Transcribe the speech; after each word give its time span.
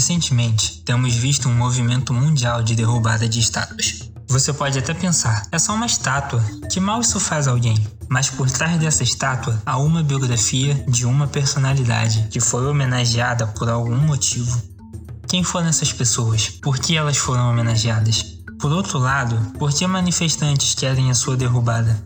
Recentemente, 0.00 0.80
temos 0.82 1.14
visto 1.14 1.46
um 1.46 1.54
movimento 1.54 2.14
mundial 2.14 2.62
de 2.62 2.74
derrubada 2.74 3.28
de 3.28 3.38
estátuas. 3.38 4.10
Você 4.26 4.50
pode 4.50 4.78
até 4.78 4.94
pensar, 4.94 5.46
é 5.52 5.58
só 5.58 5.74
uma 5.74 5.84
estátua, 5.84 6.42
que 6.72 6.80
mal 6.80 7.02
isso 7.02 7.20
faz 7.20 7.46
alguém? 7.46 7.76
Mas 8.08 8.30
por 8.30 8.50
trás 8.50 8.80
dessa 8.80 9.02
estátua 9.02 9.60
há 9.66 9.76
uma 9.76 10.02
biografia 10.02 10.72
de 10.88 11.04
uma 11.04 11.26
personalidade 11.26 12.28
que 12.30 12.40
foi 12.40 12.66
homenageada 12.66 13.46
por 13.48 13.68
algum 13.68 13.98
motivo. 13.98 14.62
Quem 15.28 15.44
foram 15.44 15.68
essas 15.68 15.92
pessoas? 15.92 16.48
Por 16.48 16.78
que 16.78 16.96
elas 16.96 17.18
foram 17.18 17.50
homenageadas? 17.50 18.38
Por 18.58 18.72
outro 18.72 18.98
lado, 18.98 19.36
por 19.58 19.70
que 19.70 19.86
manifestantes 19.86 20.74
querem 20.74 21.10
a 21.10 21.14
sua 21.14 21.36
derrubada? 21.36 22.02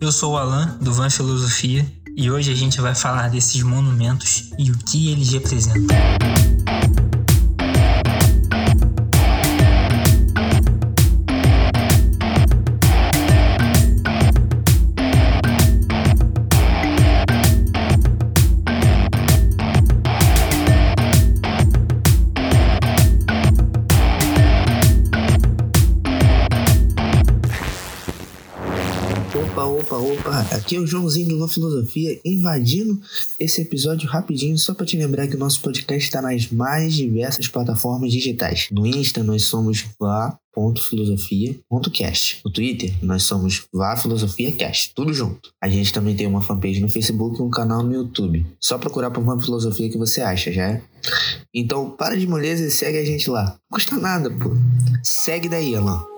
Eu 0.00 0.10
sou 0.10 0.32
o 0.32 0.38
Alan, 0.38 0.78
do 0.80 0.94
Van 0.94 1.10
Filosofia, 1.10 1.86
e 2.16 2.30
hoje 2.30 2.50
a 2.50 2.56
gente 2.56 2.80
vai 2.80 2.94
falar 2.94 3.28
desses 3.28 3.62
monumentos 3.62 4.50
e 4.58 4.70
o 4.70 4.78
que 4.78 5.12
eles 5.12 5.28
representam. 5.28 5.94
Aqui 30.72 30.78
é 30.78 30.80
o 30.80 30.86
Joãozinho 30.86 31.28
do 31.28 31.36
Lua 31.36 31.48
Filosofia 31.48 32.18
invadindo 32.24 32.98
esse 33.38 33.60
episódio 33.60 34.08
rapidinho 34.08 34.56
só 34.56 34.72
para 34.72 34.86
te 34.86 34.96
lembrar 34.96 35.28
que 35.28 35.36
o 35.36 35.38
nosso 35.38 35.60
podcast 35.60 36.02
está 36.02 36.22
nas 36.22 36.50
mais 36.50 36.94
diversas 36.94 37.46
plataformas 37.46 38.10
digitais. 38.10 38.68
No 38.72 38.86
Insta 38.86 39.22
nós 39.22 39.42
somos 39.42 39.84
vá.filosofia.cast. 40.00 42.40
No 42.42 42.50
Twitter 42.50 42.94
nós 43.02 43.24
somos 43.24 43.64
vá.filosofia.cast. 43.70 44.94
Tudo 44.94 45.12
junto. 45.12 45.50
A 45.62 45.68
gente 45.68 45.92
também 45.92 46.16
tem 46.16 46.26
uma 46.26 46.40
fanpage 46.40 46.80
no 46.80 46.88
Facebook 46.88 47.38
e 47.38 47.42
um 47.42 47.50
canal 47.50 47.82
no 47.82 47.92
YouTube. 47.92 48.46
Só 48.58 48.78
procurar 48.78 49.10
por 49.10 49.22
Vá 49.22 49.38
Filosofia 49.38 49.90
que 49.90 49.98
você 49.98 50.22
acha, 50.22 50.50
já 50.50 50.70
é? 50.70 50.82
Então 51.52 51.90
para 51.90 52.16
de 52.16 52.26
moleza 52.26 52.64
e 52.64 52.70
segue 52.70 52.96
a 52.96 53.04
gente 53.04 53.28
lá. 53.28 53.44
Não 53.44 53.76
custa 53.76 53.98
nada, 53.98 54.30
pô. 54.30 54.56
Segue 55.02 55.50
daí, 55.50 55.76
Alan. 55.76 56.11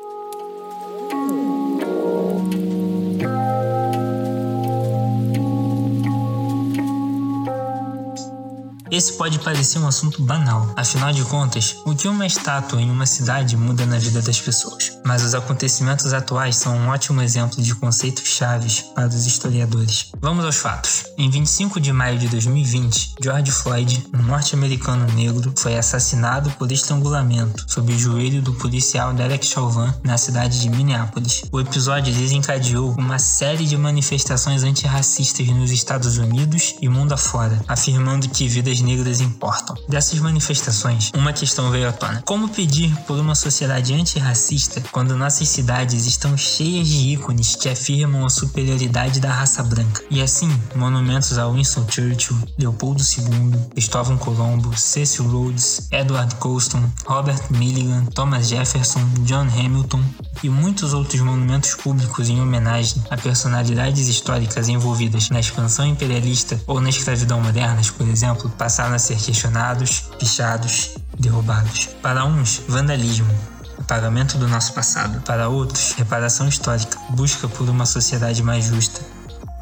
Esse 8.94 9.14
pode 9.14 9.40
parecer 9.40 9.80
um 9.80 9.88
assunto 9.88 10.22
banal, 10.22 10.72
afinal 10.76 11.12
de 11.12 11.24
contas, 11.24 11.74
o 11.84 11.96
que 11.96 12.06
uma 12.06 12.24
estátua 12.24 12.80
em 12.80 12.88
uma 12.88 13.06
cidade 13.06 13.56
muda 13.56 13.84
na 13.84 13.98
vida 13.98 14.22
das 14.22 14.40
pessoas. 14.40 14.92
Mas 15.04 15.24
os 15.24 15.34
acontecimentos 15.34 16.12
atuais 16.12 16.54
são 16.54 16.76
um 16.76 16.86
ótimo 16.86 17.20
exemplo 17.20 17.60
de 17.60 17.74
conceitos 17.74 18.22
chaves 18.28 18.82
para 18.94 19.08
os 19.08 19.26
historiadores. 19.26 20.12
Vamos 20.20 20.44
aos 20.44 20.58
fatos. 20.58 21.06
Em 21.18 21.28
25 21.28 21.80
de 21.80 21.92
maio 21.92 22.20
de 22.20 22.28
2020, 22.28 23.16
George 23.20 23.50
Floyd, 23.50 24.06
um 24.14 24.22
norte-americano 24.22 25.12
negro, 25.12 25.52
foi 25.56 25.76
assassinado 25.76 26.48
por 26.52 26.70
estrangulamento 26.70 27.66
sob 27.66 27.92
o 27.92 27.98
joelho 27.98 28.42
do 28.42 28.54
policial 28.54 29.12
Derek 29.12 29.44
Chauvin 29.44 29.92
na 30.04 30.16
cidade 30.16 30.60
de 30.60 30.70
Minneapolis. 30.70 31.42
O 31.50 31.58
episódio 31.58 32.14
desencadeou 32.14 32.94
uma 32.96 33.18
série 33.18 33.66
de 33.66 33.76
manifestações 33.76 34.62
antirracistas 34.62 35.48
nos 35.48 35.72
Estados 35.72 36.16
Unidos 36.16 36.76
e 36.80 36.88
mundo 36.88 37.12
afora, 37.12 37.60
afirmando 37.66 38.28
que 38.28 38.46
vidas 38.46 38.83
negras 38.84 39.20
importam. 39.20 39.74
Dessas 39.88 40.20
manifestações, 40.20 41.10
uma 41.16 41.32
questão 41.32 41.70
veio 41.70 41.88
à 41.88 41.92
tona: 41.92 42.22
como 42.24 42.48
pedir 42.48 42.94
por 43.06 43.18
uma 43.18 43.34
sociedade 43.34 43.94
antirracista 43.94 44.82
quando 44.92 45.16
nossas 45.16 45.48
cidades 45.48 46.06
estão 46.06 46.36
cheias 46.36 46.86
de 46.86 47.12
ícones 47.12 47.56
que 47.56 47.68
afirmam 47.68 48.24
a 48.24 48.30
superioridade 48.30 49.18
da 49.18 49.32
raça 49.32 49.62
branca? 49.62 50.02
E 50.10 50.22
assim, 50.22 50.50
monumentos 50.74 51.38
a 51.38 51.48
Winston 51.48 51.86
Churchill, 51.88 52.36
Leopoldo 52.58 53.02
II, 53.02 53.58
Cristóvão 53.70 54.16
Colombo, 54.16 54.76
Cecil 54.76 55.26
Rhodes, 55.28 55.88
Edward 55.90 56.34
Colston, 56.36 56.82
Robert 57.06 57.40
Milligan, 57.50 58.04
Thomas 58.06 58.48
Jefferson, 58.48 59.00
John 59.20 59.48
Hamilton 59.48 60.02
e 60.42 60.48
muitos 60.48 60.92
outros 60.92 61.20
monumentos 61.20 61.74
públicos 61.74 62.28
em 62.28 62.40
homenagem 62.40 63.02
a 63.10 63.16
personalidades 63.16 64.08
históricas 64.08 64.68
envolvidas 64.68 65.30
na 65.30 65.40
expansão 65.40 65.86
imperialista 65.86 66.60
ou 66.66 66.80
na 66.80 66.90
escravidão 66.90 67.40
modernas, 67.40 67.90
por 67.90 68.06
exemplo, 68.06 68.50
a 68.82 68.98
ser 68.98 69.16
questionados, 69.16 70.00
pichados, 70.18 70.96
derrubados. 71.18 71.86
Para 72.02 72.24
uns, 72.24 72.62
vandalismo, 72.66 73.32
apagamento 73.78 74.36
do 74.38 74.48
nosso 74.48 74.72
passado. 74.72 75.20
Para 75.22 75.48
outros, 75.48 75.92
reparação 75.92 76.48
histórica, 76.48 76.98
busca 77.10 77.48
por 77.48 77.68
uma 77.68 77.86
sociedade 77.86 78.42
mais 78.42 78.64
justa. 78.64 79.00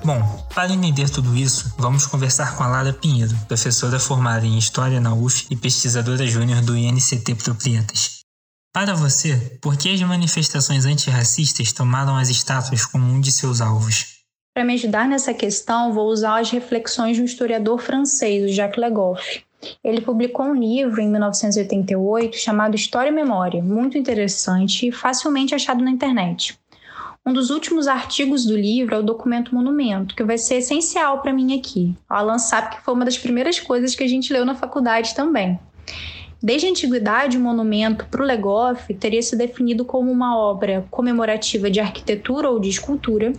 Bom, 0.04 0.20
para 0.52 0.72
entender 0.72 1.08
tudo 1.08 1.36
isso, 1.36 1.72
vamos 1.78 2.06
conversar 2.06 2.56
com 2.56 2.64
a 2.64 2.66
Lara 2.66 2.92
Pinheiro, 2.92 3.36
professora 3.46 4.00
formada 4.00 4.44
em 4.44 4.58
História 4.58 5.00
na 5.00 5.14
UF 5.14 5.46
e 5.48 5.54
pesquisadora 5.54 6.26
júnior 6.26 6.60
do 6.62 6.76
INCT 6.76 7.34
Proprietas. 7.36 8.22
Para 8.72 8.94
você, 8.94 9.36
por 9.60 9.76
que 9.76 9.92
as 9.92 10.00
manifestações 10.00 10.86
antirracistas 10.86 11.72
tomaram 11.72 12.16
as 12.16 12.30
estátuas 12.30 12.86
como 12.86 13.04
um 13.04 13.20
de 13.20 13.30
seus 13.30 13.60
alvos? 13.60 14.21
Para 14.54 14.64
me 14.64 14.74
ajudar 14.74 15.08
nessa 15.08 15.32
questão, 15.32 15.94
vou 15.94 16.08
usar 16.08 16.38
as 16.38 16.50
reflexões 16.50 17.16
de 17.16 17.22
um 17.22 17.24
historiador 17.24 17.80
francês, 17.80 18.44
o 18.44 18.52
Jacques 18.52 18.78
Legoff. 18.78 19.42
Ele 19.82 20.02
publicou 20.02 20.44
um 20.44 20.54
livro 20.54 21.00
em 21.00 21.08
1988 21.08 22.36
chamado 22.36 22.76
História 22.76 23.08
e 23.08 23.12
Memória, 23.12 23.62
muito 23.62 23.96
interessante 23.96 24.88
e 24.88 24.92
facilmente 24.92 25.54
achado 25.54 25.82
na 25.82 25.90
internet. 25.90 26.58
Um 27.24 27.32
dos 27.32 27.48
últimos 27.48 27.88
artigos 27.88 28.44
do 28.44 28.54
livro 28.54 28.94
é 28.94 28.98
o 28.98 29.02
documento 29.02 29.54
Monumento, 29.54 30.14
que 30.14 30.22
vai 30.22 30.36
ser 30.36 30.56
essencial 30.56 31.22
para 31.22 31.32
mim 31.32 31.58
aqui. 31.58 31.96
O 32.10 32.12
Alan 32.12 32.38
sabe 32.38 32.76
que 32.76 32.82
foi 32.82 32.92
uma 32.92 33.06
das 33.06 33.16
primeiras 33.16 33.58
coisas 33.58 33.94
que 33.94 34.04
a 34.04 34.08
gente 34.08 34.32
leu 34.34 34.44
na 34.44 34.54
faculdade 34.54 35.14
também. 35.14 35.58
Desde 36.42 36.66
a 36.66 36.70
antiguidade, 36.70 37.38
o 37.38 37.40
monumento 37.40 38.04
para 38.06 38.20
o 38.20 38.26
Legoff 38.26 38.92
teria 38.94 39.22
se 39.22 39.36
definido 39.36 39.84
como 39.84 40.10
uma 40.10 40.36
obra 40.36 40.84
comemorativa 40.90 41.70
de 41.70 41.78
arquitetura 41.78 42.50
ou 42.50 42.58
de 42.58 42.68
escultura, 42.68 43.32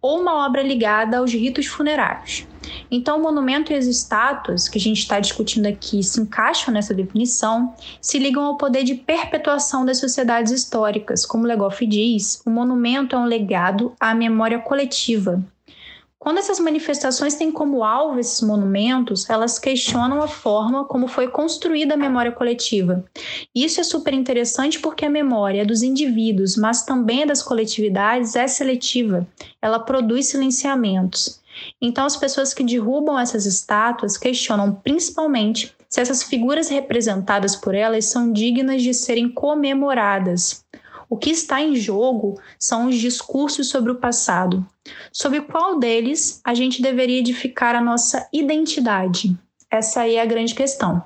ou 0.00 0.20
uma 0.20 0.46
obra 0.46 0.62
ligada 0.62 1.18
aos 1.18 1.32
ritos 1.32 1.66
funerários. 1.66 2.46
Então, 2.88 3.18
o 3.18 3.22
monumento 3.22 3.72
e 3.72 3.76
as 3.76 3.86
estátuas 3.86 4.68
que 4.68 4.78
a 4.78 4.80
gente 4.80 4.98
está 4.98 5.18
discutindo 5.18 5.66
aqui 5.66 6.00
se 6.04 6.20
encaixam 6.20 6.72
nessa 6.72 6.94
definição, 6.94 7.74
se 8.00 8.20
ligam 8.20 8.44
ao 8.44 8.56
poder 8.56 8.84
de 8.84 8.94
perpetuação 8.94 9.84
das 9.84 9.98
sociedades 9.98 10.52
históricas. 10.52 11.26
Como 11.26 11.46
Legoff 11.46 11.84
diz, 11.84 12.40
o 12.46 12.50
monumento 12.50 13.16
é 13.16 13.18
um 13.18 13.24
legado 13.24 13.92
à 13.98 14.14
memória 14.14 14.60
coletiva, 14.60 15.42
quando 16.24 16.38
essas 16.38 16.58
manifestações 16.58 17.34
têm 17.34 17.52
como 17.52 17.84
alvo 17.84 18.18
esses 18.18 18.40
monumentos, 18.40 19.28
elas 19.28 19.58
questionam 19.58 20.22
a 20.22 20.26
forma 20.26 20.86
como 20.86 21.06
foi 21.06 21.28
construída 21.28 21.92
a 21.92 21.98
memória 21.98 22.32
coletiva. 22.32 23.04
Isso 23.54 23.78
é 23.78 23.84
super 23.84 24.14
interessante 24.14 24.80
porque 24.80 25.04
a 25.04 25.10
memória 25.10 25.60
é 25.60 25.66
dos 25.66 25.82
indivíduos, 25.82 26.56
mas 26.56 26.82
também 26.82 27.24
é 27.24 27.26
das 27.26 27.42
coletividades, 27.42 28.36
é 28.36 28.48
seletiva. 28.48 29.28
Ela 29.60 29.78
produz 29.78 30.28
silenciamentos. 30.28 31.42
Então, 31.78 32.06
as 32.06 32.16
pessoas 32.16 32.54
que 32.54 32.64
derrubam 32.64 33.18
essas 33.18 33.44
estátuas 33.44 34.16
questionam 34.16 34.72
principalmente 34.72 35.76
se 35.90 36.00
essas 36.00 36.22
figuras 36.22 36.70
representadas 36.70 37.54
por 37.54 37.74
elas 37.74 38.06
são 38.06 38.32
dignas 38.32 38.82
de 38.82 38.94
serem 38.94 39.28
comemoradas. 39.28 40.63
O 41.08 41.16
que 41.16 41.30
está 41.30 41.60
em 41.60 41.76
jogo 41.76 42.40
são 42.58 42.88
os 42.88 42.96
discursos 42.96 43.68
sobre 43.68 43.92
o 43.92 44.00
passado. 44.00 44.66
Sobre 45.12 45.42
qual 45.42 45.78
deles 45.78 46.40
a 46.44 46.54
gente 46.54 46.82
deveria 46.82 47.18
edificar 47.18 47.74
a 47.74 47.80
nossa 47.80 48.26
identidade? 48.32 49.36
Essa 49.70 50.02
aí 50.02 50.16
é 50.16 50.22
a 50.22 50.26
grande 50.26 50.54
questão. 50.54 51.04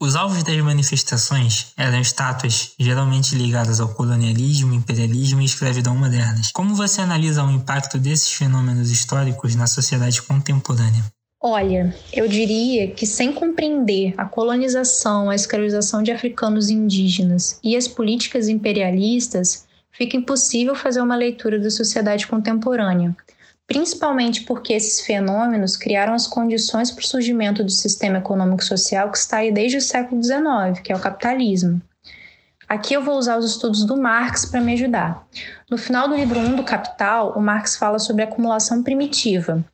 Os 0.00 0.14
alvos 0.14 0.44
das 0.44 0.56
manifestações 0.60 1.72
eram 1.76 2.00
estátuas 2.00 2.72
geralmente 2.78 3.34
ligadas 3.34 3.80
ao 3.80 3.88
colonialismo, 3.94 4.72
imperialismo 4.72 5.40
e 5.40 5.44
escravidão 5.44 5.96
modernas. 5.96 6.52
Como 6.52 6.74
você 6.74 7.00
analisa 7.00 7.42
o 7.42 7.50
impacto 7.50 7.98
desses 7.98 8.32
fenômenos 8.32 8.92
históricos 8.92 9.56
na 9.56 9.66
sociedade 9.66 10.22
contemporânea? 10.22 11.04
Olha, 11.40 11.94
eu 12.12 12.26
diria 12.26 12.90
que 12.90 13.06
sem 13.06 13.32
compreender 13.32 14.12
a 14.18 14.24
colonização, 14.24 15.30
a 15.30 15.36
escravização 15.36 16.02
de 16.02 16.10
africanos 16.10 16.68
e 16.68 16.74
indígenas 16.74 17.60
e 17.62 17.76
as 17.76 17.86
políticas 17.86 18.48
imperialistas, 18.48 19.64
fica 19.92 20.16
impossível 20.16 20.74
fazer 20.74 21.00
uma 21.00 21.14
leitura 21.14 21.56
da 21.56 21.70
sociedade 21.70 22.26
contemporânea, 22.26 23.16
principalmente 23.68 24.42
porque 24.42 24.72
esses 24.72 25.00
fenômenos 25.06 25.76
criaram 25.76 26.12
as 26.12 26.26
condições 26.26 26.90
para 26.90 27.02
o 27.02 27.06
surgimento 27.06 27.62
do 27.62 27.70
sistema 27.70 28.18
econômico 28.18 28.64
social 28.64 29.08
que 29.12 29.18
está 29.18 29.36
aí 29.36 29.52
desde 29.52 29.76
o 29.76 29.82
século 29.82 30.20
XIX, 30.20 30.80
que 30.82 30.92
é 30.92 30.96
o 30.96 31.00
capitalismo. 31.00 31.80
Aqui 32.68 32.94
eu 32.94 33.02
vou 33.02 33.16
usar 33.16 33.38
os 33.38 33.48
estudos 33.48 33.84
do 33.84 33.96
Marx 33.96 34.44
para 34.44 34.60
me 34.60 34.72
ajudar. 34.72 35.26
No 35.70 35.78
final 35.78 36.08
do 36.08 36.16
livro 36.16 36.38
1 36.38 36.56
do 36.56 36.64
Capital, 36.64 37.32
o 37.36 37.40
Marx 37.40 37.76
fala 37.76 38.00
sobre 38.00 38.22
a 38.22 38.26
acumulação 38.26 38.82
primitiva, 38.82 39.64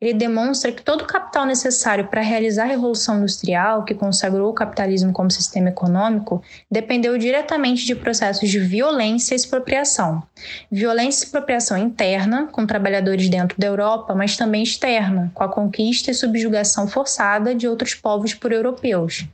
Ele 0.00 0.14
demonstra 0.14 0.72
que 0.72 0.82
todo 0.82 1.02
o 1.02 1.06
capital 1.06 1.44
necessário 1.44 2.06
para 2.08 2.20
realizar 2.20 2.64
a 2.64 2.68
Revolução 2.68 3.18
Industrial, 3.18 3.84
que 3.84 3.94
consagrou 3.94 4.50
o 4.50 4.54
capitalismo 4.54 5.12
como 5.12 5.30
sistema 5.30 5.68
econômico, 5.68 6.42
dependeu 6.70 7.16
diretamente 7.18 7.84
de 7.84 7.94
processos 7.94 8.48
de 8.48 8.58
violência 8.58 9.34
e 9.34 9.36
expropriação. 9.36 10.22
Violência 10.70 11.24
e 11.24 11.26
expropriação 11.26 11.76
interna, 11.76 12.48
com 12.50 12.66
trabalhadores 12.66 13.28
dentro 13.28 13.58
da 13.58 13.66
Europa, 13.66 14.14
mas 14.14 14.36
também 14.36 14.62
externa, 14.62 15.30
com 15.34 15.44
a 15.44 15.48
conquista 15.48 16.10
e 16.10 16.14
subjugação 16.14 16.88
forçada 16.88 17.54
de 17.54 17.68
outros 17.68 17.94
povos 17.94 18.34
por 18.34 18.52
europeus. 18.52 19.26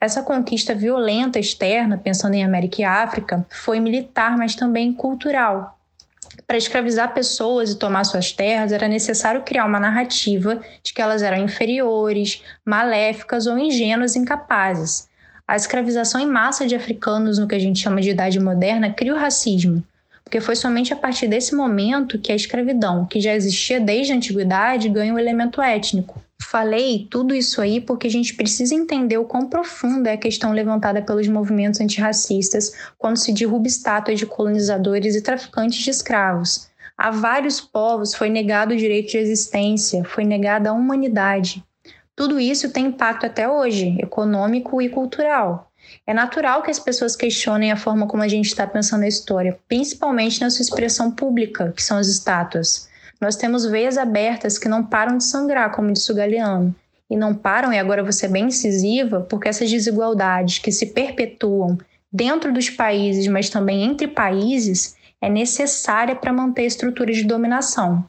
Essa 0.00 0.22
conquista 0.22 0.74
violenta 0.74 1.38
externa, 1.38 1.98
pensando 1.98 2.34
em 2.34 2.44
América 2.44 2.82
e 2.82 2.84
África, 2.84 3.44
foi 3.50 3.80
militar, 3.80 4.36
mas 4.36 4.54
também 4.54 4.92
cultural, 4.92 5.77
para 6.46 6.56
escravizar 6.56 7.12
pessoas 7.12 7.70
e 7.70 7.78
tomar 7.78 8.04
suas 8.04 8.32
terras, 8.32 8.72
era 8.72 8.88
necessário 8.88 9.42
criar 9.42 9.64
uma 9.66 9.80
narrativa 9.80 10.60
de 10.82 10.92
que 10.92 11.02
elas 11.02 11.22
eram 11.22 11.44
inferiores, 11.44 12.42
maléficas 12.64 13.46
ou 13.46 13.58
ingênuas 13.58 14.16
incapazes. 14.16 15.08
A 15.46 15.56
escravização 15.56 16.20
em 16.20 16.26
massa 16.26 16.66
de 16.66 16.74
africanos 16.74 17.38
no 17.38 17.48
que 17.48 17.54
a 17.54 17.58
gente 17.58 17.80
chama 17.80 18.00
de 18.00 18.10
Idade 18.10 18.38
Moderna 18.38 18.92
cria 18.92 19.14
o 19.14 19.18
racismo, 19.18 19.82
porque 20.22 20.40
foi 20.40 20.54
somente 20.54 20.92
a 20.92 20.96
partir 20.96 21.26
desse 21.26 21.54
momento 21.54 22.18
que 22.18 22.30
a 22.30 22.36
escravidão, 22.36 23.06
que 23.06 23.20
já 23.20 23.34
existia 23.34 23.80
desde 23.80 24.12
a 24.12 24.16
antiguidade, 24.16 24.88
ganha 24.88 25.14
um 25.14 25.18
elemento 25.18 25.62
étnico. 25.62 26.22
Falei 26.40 27.06
tudo 27.10 27.34
isso 27.34 27.60
aí 27.60 27.80
porque 27.80 28.06
a 28.06 28.10
gente 28.10 28.34
precisa 28.34 28.74
entender 28.74 29.18
o 29.18 29.24
quão 29.24 29.48
profunda 29.48 30.10
é 30.10 30.14
a 30.14 30.18
questão 30.18 30.52
levantada 30.52 31.02
pelos 31.02 31.28
movimentos 31.28 31.80
antirracistas 31.80 32.72
quando 32.96 33.16
se 33.16 33.32
derruba 33.32 33.66
estátuas 33.66 34.18
de 34.18 34.26
colonizadores 34.26 35.14
e 35.14 35.20
traficantes 35.20 35.82
de 35.82 35.90
escravos. 35.90 36.68
A 36.96 37.10
vários 37.10 37.60
povos 37.60 38.14
foi 38.14 38.28
negado 38.28 38.72
o 38.72 38.76
direito 38.76 39.10
de 39.10 39.18
existência, 39.18 40.04
foi 40.04 40.24
negada 40.24 40.70
a 40.70 40.72
humanidade. 40.72 41.62
Tudo 42.16 42.40
isso 42.40 42.72
tem 42.72 42.86
impacto 42.86 43.26
até 43.26 43.48
hoje, 43.48 43.96
econômico 44.00 44.82
e 44.82 44.88
cultural. 44.88 45.70
É 46.06 46.12
natural 46.12 46.62
que 46.62 46.70
as 46.70 46.78
pessoas 46.78 47.14
questionem 47.14 47.70
a 47.70 47.76
forma 47.76 48.06
como 48.06 48.22
a 48.22 48.28
gente 48.28 48.46
está 48.46 48.66
pensando 48.66 49.04
a 49.04 49.08
história, 49.08 49.58
principalmente 49.68 50.40
na 50.40 50.50
sua 50.50 50.62
expressão 50.62 51.10
pública, 51.10 51.72
que 51.76 51.82
são 51.82 51.96
as 51.96 52.08
estátuas. 52.08 52.88
Nós 53.20 53.36
temos 53.36 53.66
veias 53.66 53.98
abertas 53.98 54.58
que 54.58 54.68
não 54.68 54.84
param 54.84 55.18
de 55.18 55.24
sangrar, 55.24 55.72
como 55.72 55.92
disse 55.92 56.12
o 56.12 56.14
Galeano. 56.14 56.74
E 57.10 57.16
não 57.16 57.34
param, 57.34 57.72
e 57.72 57.78
agora 57.78 58.04
você 58.04 58.26
é 58.26 58.28
bem 58.28 58.46
incisiva, 58.46 59.20
porque 59.28 59.48
essas 59.48 59.70
desigualdades 59.70 60.58
que 60.58 60.70
se 60.70 60.86
perpetuam 60.86 61.78
dentro 62.12 62.52
dos 62.52 62.70
países, 62.70 63.26
mas 63.26 63.50
também 63.50 63.82
entre 63.82 64.06
países, 64.06 64.96
é 65.20 65.28
necessária 65.28 66.14
para 66.14 66.32
manter 66.32 66.64
estruturas 66.64 67.16
de 67.16 67.24
dominação. 67.24 68.04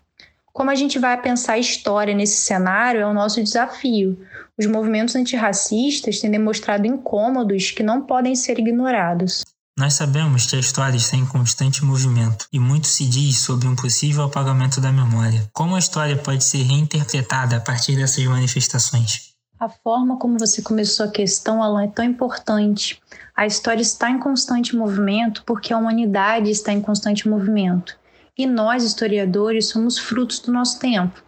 Como 0.54 0.70
a 0.70 0.76
gente 0.76 1.00
vai 1.00 1.20
pensar 1.22 1.54
a 1.54 1.60
história 1.60 2.14
nesse 2.14 2.42
cenário 2.42 3.02
é 3.02 3.06
o 3.06 3.14
nosso 3.14 3.42
desafio. 3.42 4.20
Os 4.58 4.66
movimentos 4.66 5.16
antirracistas 5.16 6.20
têm 6.20 6.30
demonstrado 6.30 6.86
incômodos 6.86 7.72
que 7.72 7.82
não 7.82 8.02
podem 8.02 8.36
ser 8.36 8.60
ignorados. 8.60 9.46
Nós 9.80 9.94
sabemos 9.94 10.46
que 10.46 10.58
a 10.58 10.60
história 10.60 10.98
está 10.98 11.16
em 11.16 11.26
constante 11.26 11.86
movimento 11.86 12.46
e 12.52 12.60
muito 12.60 12.86
se 12.86 13.06
diz 13.06 13.38
sobre 13.38 13.66
um 13.66 13.78
possível 13.78 14.26
apagamento 14.26 14.82
da 14.82 14.92
memória. 14.92 15.50
Como 15.54 15.74
a 15.74 15.80
história 15.80 16.18
pode 16.18 16.44
ser 16.44 16.64
reinterpretada 16.64 17.56
a 17.56 17.62
partir 17.62 17.96
dessas 17.96 18.26
manifestações? 18.26 19.36
A 19.58 19.70
forma 19.70 20.18
como 20.18 20.38
você 20.38 20.62
começou 20.62 21.06
a 21.06 21.10
questão, 21.10 21.64
Alan, 21.64 21.86
é 21.86 21.88
tão 21.88 22.04
importante. 22.04 23.02
A 23.34 23.48
história 23.48 23.82
está 23.82 24.12
em 24.12 24.20
constante 24.20 24.76
movimento 24.76 25.44
porque 25.46 25.72
a 25.72 25.78
humanidade 25.78 26.50
está 26.50 26.74
em 26.74 26.82
constante 26.82 27.30
movimento. 27.30 27.98
E 28.38 28.46
nós, 28.46 28.84
historiadores, 28.84 29.70
somos 29.70 29.98
frutos 29.98 30.40
do 30.40 30.52
nosso 30.52 30.78
tempo. 30.78 31.24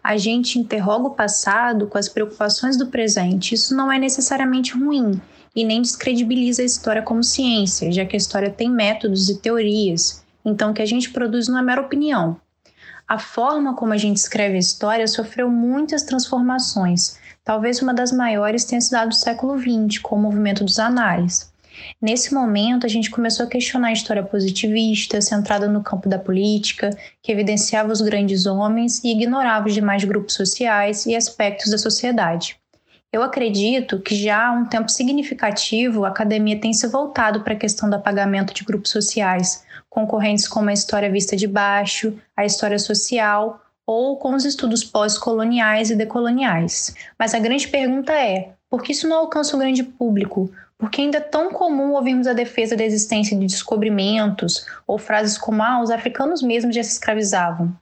A 0.00 0.16
gente 0.16 0.60
interroga 0.60 1.08
o 1.08 1.14
passado 1.16 1.88
com 1.88 1.98
as 1.98 2.08
preocupações 2.08 2.76
do 2.76 2.86
presente. 2.86 3.56
Isso 3.56 3.74
não 3.74 3.90
é 3.90 3.98
necessariamente 3.98 4.78
ruim 4.78 5.20
e 5.56 5.64
nem 5.64 5.80
descredibiliza 5.80 6.60
a 6.60 6.66
história 6.66 7.00
como 7.00 7.24
ciência, 7.24 7.90
já 7.90 8.04
que 8.04 8.14
a 8.14 8.18
história 8.18 8.50
tem 8.50 8.70
métodos 8.70 9.30
e 9.30 9.38
teorias, 9.38 10.22
então 10.44 10.70
o 10.70 10.74
que 10.74 10.82
a 10.82 10.86
gente 10.86 11.10
produz 11.10 11.48
não 11.48 11.58
é 11.58 11.62
mera 11.62 11.80
opinião. 11.80 12.38
A 13.08 13.18
forma 13.18 13.74
como 13.74 13.92
a 13.92 13.96
gente 13.96 14.18
escreve 14.18 14.56
a 14.56 14.60
história 14.60 15.08
sofreu 15.08 15.48
muitas 15.48 16.02
transformações. 16.02 17.18
Talvez 17.42 17.80
uma 17.80 17.94
das 17.94 18.12
maiores 18.12 18.64
tenha 18.64 18.80
sido 18.80 18.96
a 18.96 19.06
do 19.06 19.14
século 19.14 19.56
XX, 19.58 19.98
com 20.02 20.16
o 20.16 20.20
movimento 20.20 20.64
dos 20.64 20.78
anais. 20.78 21.52
Nesse 22.02 22.34
momento, 22.34 22.84
a 22.84 22.88
gente 22.88 23.10
começou 23.10 23.46
a 23.46 23.48
questionar 23.48 23.88
a 23.88 23.92
história 23.92 24.22
positivista, 24.22 25.20
centrada 25.20 25.68
no 25.68 25.82
campo 25.82 26.08
da 26.08 26.18
política, 26.18 26.90
que 27.22 27.30
evidenciava 27.30 27.92
os 27.92 28.00
grandes 28.00 28.46
homens 28.46 29.02
e 29.04 29.12
ignorava 29.12 29.68
os 29.68 29.74
demais 29.74 30.04
grupos 30.04 30.34
sociais 30.34 31.06
e 31.06 31.14
aspectos 31.14 31.70
da 31.70 31.78
sociedade. 31.78 32.58
Eu 33.16 33.22
acredito 33.22 33.98
que 33.98 34.14
já 34.14 34.48
há 34.48 34.52
um 34.52 34.66
tempo 34.66 34.90
significativo 34.90 36.04
a 36.04 36.08
academia 36.08 36.60
tem 36.60 36.74
se 36.74 36.86
voltado 36.86 37.40
para 37.40 37.54
a 37.54 37.56
questão 37.56 37.88
do 37.88 37.96
apagamento 37.96 38.52
de 38.52 38.62
grupos 38.62 38.90
sociais, 38.90 39.64
concorrentes 39.88 40.46
como 40.46 40.68
a 40.68 40.74
história 40.74 41.10
vista 41.10 41.34
de 41.34 41.46
baixo, 41.46 42.12
a 42.36 42.44
história 42.44 42.78
social 42.78 43.58
ou 43.86 44.18
com 44.18 44.34
os 44.34 44.44
estudos 44.44 44.84
pós-coloniais 44.84 45.88
e 45.88 45.96
decoloniais. 45.96 46.94
Mas 47.18 47.32
a 47.32 47.38
grande 47.38 47.66
pergunta 47.68 48.12
é: 48.12 48.50
por 48.68 48.82
que 48.82 48.92
isso 48.92 49.08
não 49.08 49.16
alcança 49.16 49.56
o 49.56 49.58
grande 49.58 49.82
público? 49.82 50.50
Porque 50.76 51.00
ainda 51.00 51.16
é 51.16 51.22
tão 51.22 51.50
comum 51.50 51.94
ouvirmos 51.94 52.26
a 52.26 52.34
defesa 52.34 52.76
da 52.76 52.84
existência 52.84 53.34
de 53.34 53.46
descobrimentos 53.46 54.66
ou 54.86 54.98
frases 54.98 55.38
como 55.38 55.62
ah, 55.62 55.80
os 55.80 55.90
africanos 55.90 56.42
mesmos 56.42 56.74
já 56.74 56.82
se 56.82 56.92
escravizavam. 56.92 57.74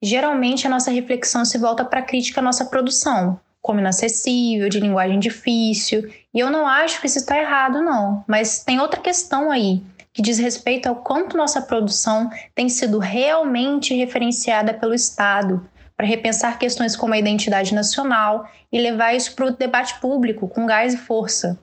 Geralmente 0.00 0.64
a 0.64 0.70
nossa 0.70 0.92
reflexão 0.92 1.44
se 1.44 1.58
volta 1.58 1.84
para 1.84 1.98
a 1.98 2.04
crítica 2.04 2.40
à 2.40 2.44
nossa 2.44 2.66
produção, 2.66 3.40
como 3.66 3.80
inacessível, 3.80 4.68
de 4.68 4.78
linguagem 4.78 5.18
difícil. 5.18 6.08
E 6.32 6.38
eu 6.38 6.48
não 6.48 6.68
acho 6.68 7.00
que 7.00 7.08
isso 7.08 7.18
está 7.18 7.36
errado, 7.36 7.82
não. 7.82 8.24
Mas 8.28 8.62
tem 8.62 8.78
outra 8.78 9.00
questão 9.00 9.50
aí, 9.50 9.82
que 10.12 10.22
diz 10.22 10.38
respeito 10.38 10.86
ao 10.86 10.94
quanto 10.94 11.36
nossa 11.36 11.60
produção 11.60 12.30
tem 12.54 12.68
sido 12.68 13.00
realmente 13.00 13.92
referenciada 13.92 14.72
pelo 14.72 14.94
Estado, 14.94 15.68
para 15.96 16.06
repensar 16.06 16.58
questões 16.58 16.94
como 16.94 17.12
a 17.12 17.18
identidade 17.18 17.74
nacional 17.74 18.48
e 18.70 18.78
levar 18.78 19.14
isso 19.14 19.34
para 19.34 19.46
o 19.46 19.50
debate 19.50 19.98
público 19.98 20.46
com 20.46 20.64
gás 20.64 20.94
e 20.94 20.98
força. 20.98 21.58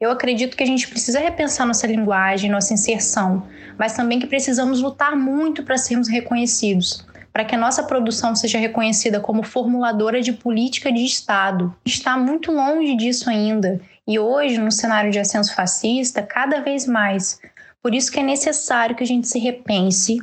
Eu 0.00 0.10
acredito 0.10 0.56
que 0.56 0.62
a 0.62 0.66
gente 0.66 0.88
precisa 0.88 1.18
repensar 1.18 1.66
nossa 1.66 1.86
linguagem, 1.86 2.50
nossa 2.50 2.72
inserção, 2.72 3.46
mas 3.78 3.92
também 3.92 4.18
que 4.18 4.26
precisamos 4.26 4.80
lutar 4.80 5.14
muito 5.14 5.62
para 5.62 5.76
sermos 5.76 6.08
reconhecidos 6.08 7.04
para 7.34 7.44
que 7.44 7.56
a 7.56 7.58
nossa 7.58 7.82
produção 7.82 8.36
seja 8.36 8.58
reconhecida 8.58 9.18
como 9.18 9.42
formuladora 9.42 10.22
de 10.22 10.32
política 10.32 10.92
de 10.92 11.04
Estado. 11.04 11.74
Está 11.84 12.16
muito 12.16 12.52
longe 12.52 12.96
disso 12.96 13.28
ainda. 13.28 13.80
E 14.06 14.20
hoje, 14.20 14.56
no 14.56 14.70
cenário 14.70 15.10
de 15.10 15.18
ascenso 15.18 15.52
fascista, 15.52 16.22
cada 16.22 16.60
vez 16.60 16.86
mais 16.86 17.40
por 17.84 17.94
isso 17.94 18.10
que 18.10 18.18
é 18.18 18.22
necessário 18.22 18.96
que 18.96 19.04
a 19.04 19.06
gente 19.06 19.28
se 19.28 19.38
repense, 19.38 20.18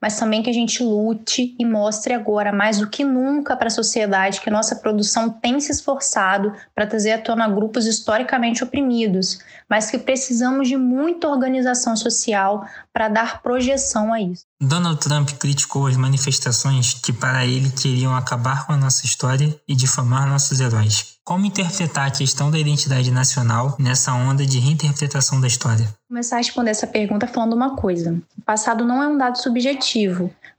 mas 0.00 0.18
também 0.18 0.42
que 0.42 0.50
a 0.50 0.52
gente 0.52 0.82
lute 0.82 1.54
e 1.58 1.64
mostre 1.64 2.14
agora 2.14 2.52
mais 2.52 2.78
do 2.78 2.88
que 2.88 3.04
nunca 3.04 3.56
para 3.56 3.68
a 3.68 3.70
sociedade 3.70 4.40
que 4.40 4.50
nossa 4.50 4.76
produção 4.76 5.30
tem 5.30 5.60
se 5.60 5.72
esforçado 5.72 6.52
para 6.74 6.86
trazer 6.86 7.12
à 7.12 7.18
tona 7.18 7.48
grupos 7.48 7.86
historicamente 7.86 8.64
oprimidos, 8.64 9.38
mas 9.68 9.90
que 9.90 9.98
precisamos 9.98 10.68
de 10.68 10.76
muita 10.76 11.28
organização 11.28 11.96
social 11.96 12.66
para 12.92 13.08
dar 13.08 13.42
projeção 13.42 14.12
a 14.12 14.20
isso. 14.20 14.44
Donald 14.60 15.00
Trump 15.00 15.30
criticou 15.38 15.86
as 15.86 15.96
manifestações 15.96 16.92
que 16.92 17.12
para 17.12 17.46
ele 17.46 17.70
queriam 17.70 18.14
acabar 18.14 18.66
com 18.66 18.72
a 18.72 18.76
nossa 18.76 19.06
história 19.06 19.54
e 19.66 19.74
difamar 19.74 20.28
nossos 20.28 20.60
heróis. 20.60 21.18
Como 21.24 21.46
interpretar 21.46 22.08
a 22.08 22.10
questão 22.10 22.50
da 22.50 22.58
identidade 22.58 23.10
nacional 23.10 23.76
nessa 23.78 24.12
onda 24.12 24.44
de 24.44 24.58
reinterpretação 24.58 25.40
da 25.40 25.46
história? 25.46 25.84
Vou 25.84 26.08
começar 26.08 26.36
a 26.36 26.38
responder 26.38 26.72
essa 26.72 26.86
pergunta 26.86 27.26
falando 27.26 27.52
uma 27.52 27.76
coisa. 27.76 28.20
O 28.36 28.42
passado 28.42 28.84
não 28.84 29.02
é 29.02 29.06
um 29.06 29.16
dado 29.16 29.38
subjetivo, 29.38 29.59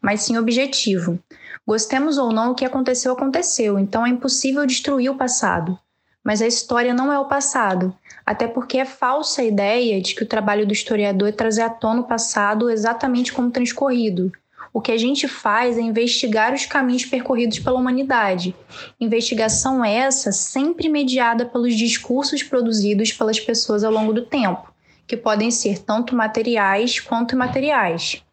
mas 0.01 0.21
sim 0.21 0.37
objetivo. 0.37 1.19
Gostemos 1.65 2.17
ou 2.17 2.31
não, 2.31 2.51
o 2.51 2.55
que 2.55 2.65
aconteceu, 2.65 3.13
aconteceu, 3.13 3.79
então 3.79 4.05
é 4.05 4.09
impossível 4.09 4.65
destruir 4.65 5.09
o 5.09 5.17
passado. 5.17 5.77
Mas 6.23 6.41
a 6.41 6.47
história 6.47 6.93
não 6.93 7.11
é 7.11 7.17
o 7.17 7.25
passado, 7.25 7.95
até 8.25 8.47
porque 8.47 8.77
é 8.77 8.85
falsa 8.85 9.41
a 9.41 9.45
ideia 9.45 10.01
de 10.01 10.13
que 10.13 10.23
o 10.23 10.27
trabalho 10.27 10.67
do 10.67 10.73
historiador 10.73 11.29
é 11.29 11.31
trazer 11.31 11.61
à 11.61 11.69
tona 11.69 12.01
o 12.01 12.07
passado 12.07 12.69
exatamente 12.69 13.33
como 13.33 13.49
transcorrido, 13.49 14.31
o 14.73 14.79
que 14.79 14.91
a 14.91 14.97
gente 14.97 15.27
faz 15.27 15.77
é 15.77 15.81
investigar 15.81 16.53
os 16.53 16.65
caminhos 16.65 17.03
percorridos 17.03 17.59
pela 17.59 17.77
humanidade. 17.77 18.55
Investigação 18.99 19.83
essa 19.83 20.31
sempre 20.31 20.87
mediada 20.87 21.45
pelos 21.45 21.75
discursos 21.75 22.41
produzidos 22.41 23.11
pelas 23.11 23.39
pessoas 23.39 23.83
ao 23.83 23.91
longo 23.91 24.13
do 24.13 24.25
tempo, 24.25 24.73
que 25.05 25.17
podem 25.17 25.51
ser 25.51 25.79
tanto 25.79 26.15
materiais 26.15 27.01
quanto 27.01 27.35
imateriais. 27.35 28.23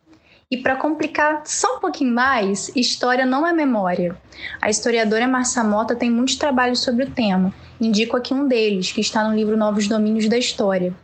E 0.51 0.57
para 0.57 0.77
complicar 0.77 1.43
só 1.45 1.77
um 1.77 1.81
pouquinho 1.81 2.15
mais, 2.15 2.75
história 2.75 3.27
não 3.27 3.47
é 3.47 3.53
memória. 3.53 4.17
A 4.63 4.71
historiadora 4.71 5.29
Marcia 5.29 5.63
Mota 5.63 5.95
tem 5.95 6.11
muitos 6.11 6.37
trabalhos 6.37 6.81
sobre 6.81 7.05
o 7.05 7.11
tema. 7.11 7.53
Indico 7.79 8.17
aqui 8.17 8.33
um 8.33 8.49
deles, 8.49 8.91
que 8.91 9.01
está 9.01 9.29
no 9.29 9.37
livro 9.37 9.57
Novos 9.57 9.87
Domínios 9.87 10.29
da 10.29 10.39
História, 10.39 10.95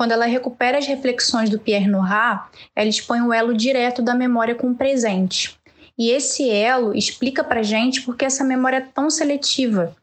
quando 0.00 0.12
ela 0.12 0.24
recupera 0.24 0.78
as 0.78 0.86
reflexões 0.86 1.50
do 1.50 1.58
Pierre 1.58 1.86
Nora, 1.86 2.46
ela 2.74 2.88
expõe 2.88 3.20
o 3.20 3.32
elo 3.32 3.54
direto 3.54 4.00
da 4.00 4.14
memória 4.14 4.54
com 4.54 4.70
o 4.70 4.74
presente. 4.74 5.58
E 5.98 6.10
esse 6.10 6.48
elo 6.48 6.96
explica 6.96 7.44
para 7.44 7.62
gente 7.62 8.00
por 8.00 8.16
que 8.16 8.24
essa 8.24 8.42
memória 8.42 8.78
é 8.78 8.80
tão 8.80 9.10
seletiva. 9.10 9.94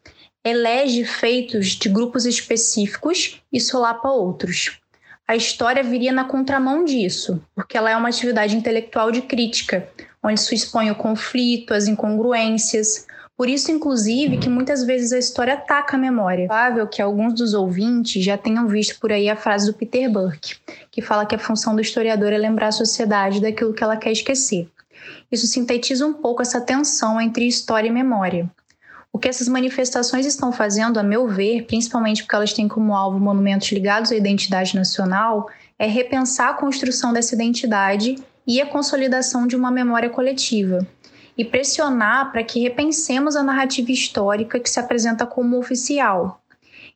Elege 0.46 1.04
feitos 1.04 1.70
de 1.70 1.90
grupos 1.90 2.28
específicos 2.28 3.42
e 3.52 3.60
solapa 3.60 4.08
outros. 4.10 4.80
A 5.28 5.36
história 5.36 5.84
viria 5.84 6.14
na 6.14 6.24
contramão 6.24 6.86
disso, 6.86 7.42
porque 7.54 7.78
ela 7.78 7.92
é 7.92 7.98
uma 7.98 8.08
atividade 8.08 8.56
intelectual 8.56 9.12
de 9.12 9.22
crítica, 9.22 9.88
onde 10.24 10.40
se 10.40 10.56
expõe 10.56 10.90
o 10.90 10.96
conflito, 10.96 11.74
as 11.74 11.88
incongruências, 11.88 13.06
por 13.38 13.48
isso, 13.48 13.72
inclusive, 13.72 14.38
que 14.38 14.50
muitas 14.50 14.84
vezes 14.84 15.14
a 15.14 15.20
história 15.20 15.54
ataca 15.54 15.96
a 15.96 16.00
memória. 16.00 16.46
É 16.46 16.48
provável 16.48 16.88
que 16.88 17.02
alguns 17.02 17.36
dos 17.36 17.54
ouvintes 17.54 18.24
já 18.24 18.36
tenham 18.36 18.68
visto 18.68 19.00
por 19.00 19.12
aí 19.12 19.30
a 19.30 19.36
frase 19.36 19.72
do 19.72 19.78
Peter 19.78 20.10
Burke, 20.10 20.56
que 20.90 21.04
fala 21.04 21.24
que 21.24 21.36
a 21.36 21.40
função 21.40 21.76
do 21.76 21.82
historiador 21.82 22.34
é 22.34 22.38
lembrar 22.38 22.70
a 22.70 22.72
sociedade 22.72 23.40
daquilo 23.40 23.74
que 23.74 23.84
ela 23.84 23.96
quer 23.96 24.12
esquecer. 24.12 24.68
Isso 25.32 25.46
sintetiza 25.46 26.08
um 26.08 26.14
pouco 26.14 26.42
essa 26.42 26.60
tensão 26.60 27.22
entre 27.22 27.46
história 27.46 27.88
e 27.88 27.92
memória. 27.92 28.50
O 29.18 29.20
que 29.20 29.28
essas 29.28 29.48
manifestações 29.48 30.28
estão 30.28 30.52
fazendo, 30.52 31.00
a 31.00 31.04
meu 31.04 31.28
ver, 31.28 31.64
principalmente 31.64 32.22
porque 32.22 32.36
elas 32.36 32.54
têm 32.54 32.68
como 32.68 32.94
alvo 32.94 33.20
monumentos 33.20 33.72
ligados 33.72 34.12
à 34.12 34.16
identidade 34.16 34.76
nacional, 34.76 35.50
é 35.80 35.88
repensar 35.88 36.50
a 36.50 36.54
construção 36.54 37.12
dessa 37.12 37.34
identidade 37.34 38.16
e 38.46 38.62
a 38.62 38.66
consolidação 38.68 39.48
de 39.48 39.56
uma 39.56 39.72
memória 39.72 40.08
coletiva 40.08 40.86
e 41.36 41.44
pressionar 41.44 42.32
para 42.32 42.44
que 42.44 42.60
repensemos 42.60 43.36
a 43.36 43.42
narrativa 43.42 43.92
histórica 43.92 44.60
que 44.60 44.70
se 44.70 44.80
apresenta 44.80 45.26
como 45.26 45.58
oficial. 45.58 46.40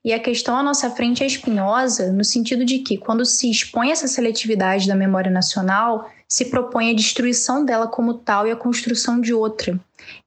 E 0.06 0.14
a 0.14 0.20
questão 0.20 0.56
à 0.56 0.62
nossa 0.62 0.92
frente 0.92 1.24
é 1.24 1.26
espinhosa, 1.26 2.12
no 2.12 2.24
sentido 2.24 2.64
de 2.64 2.80
que, 2.80 2.98
quando 2.98 3.26
se 3.26 3.50
expõe 3.50 3.90
essa 3.90 4.08
seletividade 4.08 4.88
da 4.88 4.96
memória 4.96 5.32
nacional, 5.32 6.08
se 6.32 6.46
propõe 6.46 6.90
a 6.90 6.96
destruição 6.96 7.66
dela 7.66 7.90
como 7.90 8.14
tal 8.14 8.48
e 8.48 8.52
a 8.52 8.56
construção 8.56 9.20
de 9.20 9.34
outra. 9.34 9.78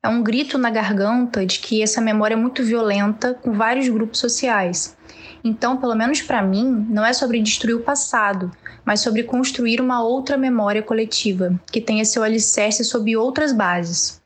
É 0.03 0.07
um 0.07 0.23
grito 0.23 0.59
na 0.59 0.69
garganta 0.69 1.47
de 1.47 1.59
que 1.59 1.83
essa 1.83 1.99
memória 1.99 2.35
é 2.35 2.37
muito 2.37 2.63
violenta 2.63 3.33
com 3.33 3.55
vários 3.55 3.89
grupos 3.89 4.21
sociais. 4.21 4.95
Então, 5.43 5.79
pelo 5.79 5.95
menos 5.95 6.21
para 6.21 6.43
mim, 6.43 6.87
não 6.91 7.07
é 7.07 7.15
sobre 7.15 7.41
destruir 7.41 7.77
o 7.77 7.83
passado, 7.83 8.53
mas 8.85 9.01
sobre 9.01 9.23
construir 9.23 9.81
uma 9.81 10.03
outra 10.03 10.37
memória 10.37 10.83
coletiva, 10.83 11.59
que 11.73 11.81
tenha 11.81 12.05
seu 12.05 12.23
alicerce 12.23 12.85
sob 12.85 13.17
outras 13.17 13.51
bases. 13.51 14.23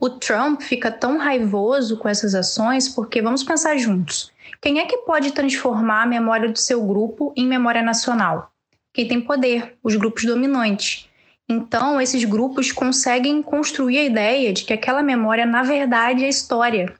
O 0.00 0.08
Trump 0.08 0.62
fica 0.62 0.90
tão 0.90 1.18
raivoso 1.18 1.98
com 1.98 2.08
essas 2.08 2.34
ações 2.34 2.88
porque 2.88 3.20
vamos 3.20 3.44
pensar 3.44 3.76
juntos. 3.76 4.32
Quem 4.58 4.78
é 4.78 4.86
que 4.86 4.96
pode 4.96 5.32
transformar 5.32 6.04
a 6.04 6.06
memória 6.06 6.50
do 6.50 6.58
seu 6.58 6.82
grupo 6.82 7.34
em 7.36 7.46
memória 7.46 7.82
nacional? 7.82 8.50
Quem 8.90 9.06
tem 9.06 9.20
poder, 9.20 9.76
os 9.84 9.94
grupos 9.96 10.24
dominantes. 10.24 11.09
Então, 11.50 12.00
esses 12.00 12.24
grupos 12.24 12.70
conseguem 12.70 13.42
construir 13.42 13.98
a 13.98 14.04
ideia 14.04 14.52
de 14.52 14.62
que 14.62 14.72
aquela 14.72 15.02
memória, 15.02 15.44
na 15.44 15.64
verdade, 15.64 16.24
é 16.24 16.28
história. 16.28 16.94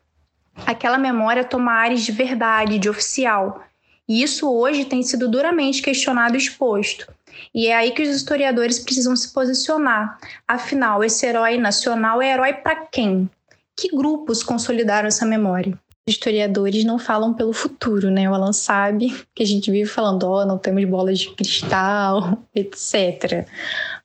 Aquela 0.66 0.98
memória 0.98 1.44
toma 1.44 1.70
áreas 1.70 2.00
de 2.02 2.10
verdade, 2.10 2.76
de 2.76 2.90
oficial, 2.90 3.62
e 4.08 4.24
isso 4.24 4.52
hoje 4.52 4.84
tem 4.84 5.04
sido 5.04 5.28
duramente 5.28 5.80
questionado 5.80 6.34
e 6.34 6.38
exposto. 6.38 7.06
E 7.54 7.68
é 7.68 7.76
aí 7.76 7.92
que 7.92 8.02
os 8.02 8.08
historiadores 8.08 8.80
precisam 8.80 9.14
se 9.14 9.32
posicionar. 9.32 10.18
Afinal, 10.48 11.04
esse 11.04 11.24
herói 11.24 11.56
nacional 11.56 12.20
é 12.20 12.32
herói 12.32 12.52
para 12.54 12.74
quem? 12.74 13.30
Que 13.76 13.94
grupos 13.94 14.42
consolidaram 14.42 15.06
essa 15.06 15.24
memória? 15.24 15.78
Os 16.08 16.14
historiadores 16.14 16.82
não 16.84 16.98
falam 16.98 17.32
pelo 17.32 17.52
futuro, 17.52 18.10
né? 18.10 18.28
O 18.28 18.34
Alan 18.34 18.52
sabe 18.52 19.16
que 19.32 19.44
a 19.44 19.46
gente 19.46 19.70
vive 19.70 19.88
falando, 19.88 20.24
ó, 20.24 20.42
oh, 20.42 20.44
não 20.44 20.58
temos 20.58 20.84
bolas 20.86 21.20
de 21.20 21.30
cristal, 21.36 22.36
etc. 22.52 23.46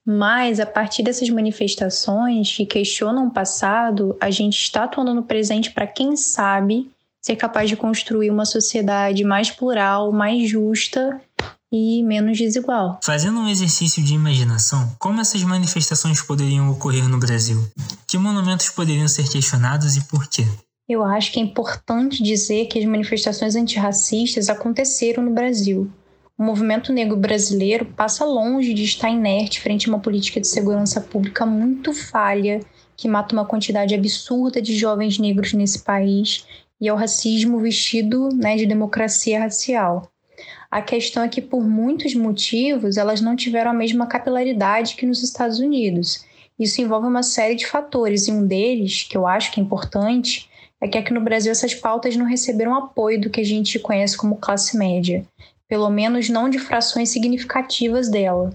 Mas 0.05 0.59
a 0.59 0.65
partir 0.65 1.01
dessas 1.01 1.29
manifestações 1.29 2.55
que 2.55 2.65
questionam 2.65 3.27
o 3.27 3.31
passado, 3.31 4.15
a 4.21 4.29
gente 4.29 4.57
está 4.57 4.83
atuando 4.83 5.13
no 5.13 5.23
presente 5.23 5.71
para 5.71 5.87
quem 5.87 6.15
sabe 6.15 6.91
ser 7.19 7.35
capaz 7.35 7.67
de 7.67 7.75
construir 7.75 8.29
uma 8.29 8.45
sociedade 8.45 9.23
mais 9.23 9.49
plural, 9.49 10.11
mais 10.11 10.47
justa 10.47 11.19
e 11.71 12.03
menos 12.03 12.37
desigual. 12.37 12.99
Fazendo 13.03 13.39
um 13.39 13.49
exercício 13.49 14.03
de 14.03 14.13
imaginação, 14.13 14.95
como 14.99 15.19
essas 15.19 15.41
manifestações 15.43 16.21
poderiam 16.21 16.69
ocorrer 16.69 17.09
no 17.09 17.17
Brasil? 17.17 17.67
Que 18.07 18.19
monumentos 18.19 18.69
poderiam 18.69 19.07
ser 19.07 19.27
questionados 19.27 19.97
e 19.97 20.03
por 20.05 20.27
quê? 20.27 20.45
Eu 20.87 21.03
acho 21.03 21.31
que 21.31 21.39
é 21.39 21.43
importante 21.43 22.21
dizer 22.21 22.67
que 22.67 22.77
as 22.77 22.85
manifestações 22.85 23.55
antirracistas 23.55 24.47
aconteceram 24.47 25.23
no 25.23 25.31
Brasil. 25.31 25.91
O 26.37 26.43
movimento 26.43 26.91
negro 26.91 27.15
brasileiro 27.15 27.85
passa 27.85 28.25
longe 28.25 28.73
de 28.73 28.83
estar 28.83 29.09
inerte 29.09 29.61
frente 29.61 29.87
a 29.87 29.93
uma 29.93 30.01
política 30.01 30.41
de 30.41 30.47
segurança 30.47 30.99
pública 30.99 31.45
muito 31.45 31.93
falha, 31.93 32.59
que 32.97 33.07
mata 33.07 33.33
uma 33.33 33.45
quantidade 33.45 33.95
absurda 33.95 34.61
de 34.61 34.77
jovens 34.77 35.17
negros 35.17 35.53
nesse 35.53 35.79
país 35.79 36.45
e 36.79 36.89
ao 36.89 36.97
racismo 36.97 37.57
vestido 37.59 38.27
né, 38.33 38.57
de 38.57 38.65
democracia 38.65 39.39
racial. 39.39 40.11
A 40.69 40.81
questão 40.81 41.23
é 41.23 41.29
que, 41.29 41.41
por 41.41 41.63
muitos 41.63 42.13
motivos, 42.13 42.97
elas 42.97 43.21
não 43.21 43.33
tiveram 43.33 43.71
a 43.71 43.73
mesma 43.73 44.05
capilaridade 44.05 44.95
que 44.95 45.05
nos 45.05 45.23
Estados 45.23 45.59
Unidos. 45.59 46.25
Isso 46.59 46.81
envolve 46.81 47.07
uma 47.07 47.23
série 47.23 47.55
de 47.55 47.65
fatores, 47.65 48.27
e 48.27 48.31
um 48.33 48.45
deles, 48.45 49.03
que 49.03 49.15
eu 49.15 49.25
acho 49.25 49.53
que 49.53 49.61
é 49.61 49.63
importante, 49.63 50.49
é 50.81 50.87
que 50.89 50.97
aqui 50.97 51.13
no 51.13 51.21
Brasil 51.21 51.53
essas 51.53 51.73
pautas 51.73 52.17
não 52.17 52.25
receberam 52.25 52.75
apoio 52.75 53.21
do 53.21 53.29
que 53.29 53.39
a 53.39 53.45
gente 53.45 53.79
conhece 53.79 54.17
como 54.17 54.35
classe 54.35 54.77
média, 54.77 55.25
pelo 55.67 55.89
menos 55.89 56.29
não 56.29 56.49
de 56.49 56.59
frações 56.59 57.09
significativas 57.09 58.09
dela. 58.09 58.51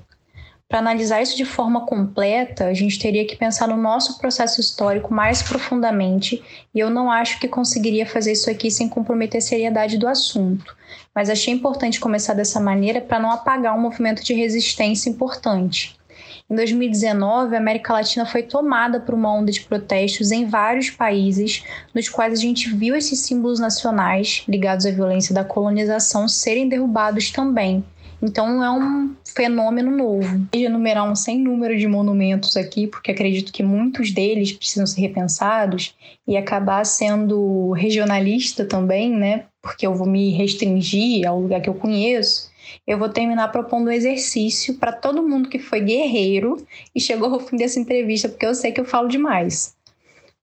Para 0.70 0.78
analisar 0.78 1.20
isso 1.20 1.36
de 1.36 1.44
forma 1.44 1.84
completa, 1.84 2.66
a 2.66 2.74
gente 2.74 2.96
teria 2.96 3.26
que 3.26 3.34
pensar 3.34 3.66
no 3.66 3.76
nosso 3.76 4.18
processo 4.18 4.60
histórico 4.60 5.12
mais 5.12 5.42
profundamente, 5.42 6.40
e 6.72 6.78
eu 6.78 6.88
não 6.88 7.10
acho 7.10 7.40
que 7.40 7.48
conseguiria 7.48 8.06
fazer 8.06 8.32
isso 8.32 8.48
aqui 8.48 8.70
sem 8.70 8.88
comprometer 8.88 9.38
a 9.38 9.40
seriedade 9.40 9.98
do 9.98 10.06
assunto. 10.06 10.76
Mas 11.12 11.28
achei 11.28 11.52
importante 11.52 11.98
começar 11.98 12.34
dessa 12.34 12.60
maneira 12.60 13.00
para 13.00 13.18
não 13.18 13.32
apagar 13.32 13.76
um 13.76 13.80
movimento 13.80 14.22
de 14.22 14.32
resistência 14.32 15.10
importante. 15.10 16.00
Em 16.49 16.54
2019, 16.54 17.54
a 17.54 17.58
América 17.58 17.92
Latina 17.92 18.26
foi 18.26 18.42
tomada 18.42 19.00
por 19.00 19.14
uma 19.14 19.32
onda 19.32 19.50
de 19.50 19.62
protestos 19.62 20.30
em 20.30 20.46
vários 20.46 20.90
países, 20.90 21.64
nos 21.94 22.08
quais 22.08 22.38
a 22.38 22.42
gente 22.42 22.68
viu 22.75 22.94
esses 22.94 23.20
símbolos 23.20 23.60
nacionais 23.60 24.44
ligados 24.49 24.87
à 24.87 24.90
violência 24.90 25.34
da 25.34 25.44
colonização 25.44 26.28
serem 26.28 26.68
derrubados 26.68 27.30
também 27.30 27.84
então 28.22 28.62
é 28.62 28.70
um 28.70 29.14
fenômeno 29.25 29.90
novo. 29.90 30.46
Eu 30.52 30.60
enumerar 30.62 31.10
um 31.10 31.14
sem 31.14 31.38
número 31.38 31.76
de 31.78 31.87
monumentos 31.87 32.56
aqui, 32.56 32.87
porque 32.87 33.10
acredito 33.10 33.52
que 33.52 33.62
muitos 33.62 34.10
deles 34.12 34.52
precisam 34.52 34.87
ser 34.87 35.00
repensados 35.00 35.94
e 36.28 36.37
acabar 36.37 36.84
sendo 36.84 37.72
regionalista 37.72 38.64
também, 38.64 39.10
né? 39.10 39.44
Porque 39.62 39.87
eu 39.87 39.94
vou 39.94 40.06
me 40.06 40.30
restringir 40.30 41.26
ao 41.26 41.40
lugar 41.40 41.60
que 41.60 41.68
eu 41.68 41.75
conheço. 41.75 42.50
Eu 42.86 42.98
vou 42.98 43.08
terminar 43.08 43.48
propondo 43.48 43.88
um 43.88 43.92
exercício 43.92 44.74
para 44.74 44.92
todo 44.92 45.26
mundo 45.26 45.48
que 45.48 45.58
foi 45.58 45.80
guerreiro 45.80 46.64
e 46.94 47.00
chegou 47.00 47.32
ao 47.32 47.40
fim 47.40 47.56
dessa 47.56 47.78
entrevista, 47.78 48.28
porque 48.28 48.46
eu 48.46 48.54
sei 48.54 48.72
que 48.72 48.80
eu 48.80 48.84
falo 48.84 49.08
demais 49.08 49.78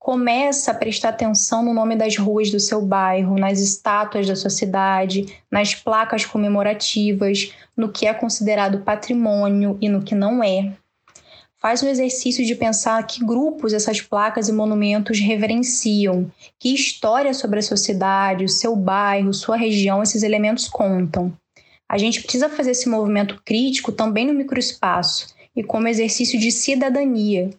começa 0.08 0.72
a 0.72 0.74
prestar 0.74 1.10
atenção 1.10 1.62
no 1.62 1.74
nome 1.74 1.94
das 1.94 2.16
ruas 2.16 2.50
do 2.50 2.62
seu 2.62 2.82
bairro, 2.82 3.38
nas 3.38 3.60
estátuas 3.60 4.26
da 4.26 4.38
sua 4.38 4.50
cidade, 4.50 5.38
nas 5.52 5.76
placas 5.76 6.26
comemorativas, 6.26 7.52
no 7.76 7.92
que 7.92 8.08
é 8.08 8.14
considerado 8.14 8.86
patrimônio 8.86 9.78
e 9.82 9.90
no 9.90 10.02
que 10.02 10.16
não 10.16 10.42
é. 10.42 10.72
Faz 11.60 11.82
o 11.82 11.90
exercício 11.90 12.46
de 12.46 12.56
pensar 12.56 13.06
que 13.06 13.26
grupos 13.26 13.74
essas 13.74 14.00
placas 14.00 14.48
e 14.48 14.54
monumentos 14.54 15.20
reverenciam, 15.20 16.32
que 16.58 16.74
história 16.74 17.34
sobre 17.34 17.60
a 17.60 17.62
sua 17.62 17.76
cidade, 17.76 18.46
o 18.46 18.50
seu 18.50 18.78
bairro, 18.78 19.34
sua 19.34 19.58
região 19.58 20.02
esses 20.02 20.24
elementos 20.24 20.70
contam. 20.70 21.34
A 21.90 21.98
gente 21.98 22.22
precisa 22.22 22.50
fazer 22.50 22.72
esse 22.72 22.90
movimento 22.90 23.42
crítico 23.44 23.92
também 23.92 24.26
no 24.26 24.34
microespaço 24.34 25.36
e 25.56 25.64
como 25.64 25.88
exercício 25.88 26.40
de 26.40 26.52
cidadania, 26.52 27.50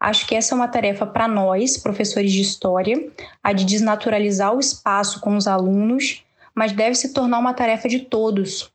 Acho 0.00 0.26
que 0.26 0.34
essa 0.34 0.54
é 0.54 0.56
uma 0.56 0.68
tarefa 0.68 1.04
para 1.04 1.26
nós, 1.26 1.76
professores 1.76 2.30
de 2.30 2.40
história, 2.40 3.10
a 3.42 3.52
de 3.52 3.64
desnaturalizar 3.64 4.54
o 4.54 4.60
espaço 4.60 5.20
com 5.20 5.36
os 5.36 5.48
alunos, 5.48 6.22
mas 6.54 6.72
deve 6.72 6.94
se 6.94 7.12
tornar 7.12 7.38
uma 7.38 7.52
tarefa 7.52 7.88
de 7.88 8.00
todos. 8.00 8.70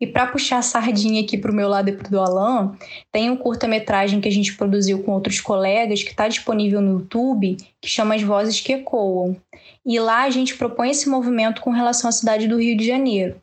E 0.00 0.06
para 0.06 0.26
puxar 0.26 0.58
a 0.58 0.62
sardinha 0.62 1.22
aqui 1.22 1.36
para 1.36 1.50
o 1.50 1.54
meu 1.54 1.68
lado 1.68 1.88
e 1.88 1.92
para 1.92 2.06
o 2.06 2.10
do 2.10 2.20
Alan, 2.20 2.76
tem 3.10 3.30
um 3.30 3.36
curta-metragem 3.36 4.20
que 4.20 4.28
a 4.28 4.32
gente 4.32 4.56
produziu 4.56 5.02
com 5.02 5.12
outros 5.12 5.40
colegas 5.40 6.02
que 6.02 6.10
está 6.10 6.28
disponível 6.28 6.80
no 6.80 7.00
YouTube, 7.00 7.56
que 7.80 7.88
chama 7.88 8.14
As 8.14 8.22
Vozes 8.22 8.60
que 8.60 8.72
Ecoam. 8.72 9.36
E 9.84 9.98
lá 9.98 10.22
a 10.22 10.30
gente 10.30 10.56
propõe 10.56 10.90
esse 10.90 11.08
movimento 11.08 11.60
com 11.60 11.70
relação 11.70 12.08
à 12.08 12.12
cidade 12.12 12.48
do 12.48 12.60
Rio 12.60 12.76
de 12.76 12.86
Janeiro. 12.86 13.40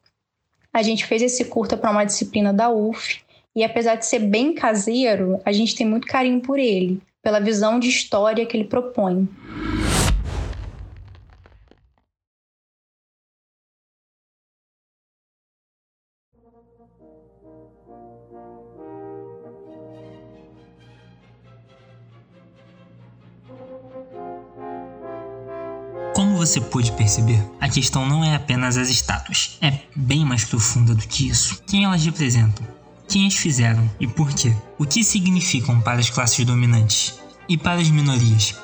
A 0.74 0.82
gente 0.82 1.06
fez 1.06 1.22
esse 1.22 1.46
curta 1.46 1.76
para 1.76 1.92
uma 1.92 2.06
disciplina 2.06 2.54
da 2.54 2.70
UF, 2.70 3.22
e 3.56 3.64
apesar 3.64 3.96
de 3.96 4.06
ser 4.06 4.20
bem 4.20 4.54
caseiro, 4.54 5.42
a 5.44 5.52
gente 5.52 5.76
tem 5.76 5.86
muito 5.86 6.08
carinho 6.08 6.42
por 6.42 6.60
ele 6.60 7.02
pela 7.22 7.40
visão 7.40 7.80
de 7.80 7.90
história 7.90 8.46
que 8.46 8.56
ele 8.56 8.66
propõe. 8.66 9.28
Você 26.39 26.62
pôde 26.62 26.93
perceber, 26.93 27.46
a 27.60 27.67
questão 27.67 28.08
não 28.08 28.24
é 28.24 28.34
apenas 28.34 28.77
as 28.77 28.88
estátuas, 28.88 29.58
é 29.60 29.79
bem 29.93 30.24
mais 30.24 30.46
profunda 30.46 30.96
do 30.96 31.05
que 31.05 31.27
isso. 31.27 31.62
Quem 31.67 31.84
elas 31.84 32.05
representam? 32.05 32.65
Quem 33.10 33.27
as 33.27 33.36
fizeram 33.36 33.91
e 34.00 34.08
por 34.08 34.31
quê? 34.31 34.55
O 34.77 34.86
que 34.86 35.03
significam 35.03 35.81
para 35.81 36.00
as 36.00 36.10
classes 36.10 36.46
dominantes 36.46 37.19
e 37.50 37.58
para 37.58 37.81
as 37.81 37.89
minorias? 37.89 38.55